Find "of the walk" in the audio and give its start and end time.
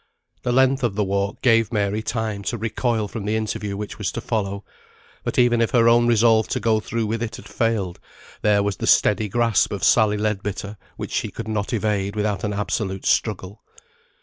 0.83-1.43